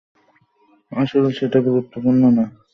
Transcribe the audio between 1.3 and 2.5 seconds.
সেটা গুরুত্বপূর্ণ না।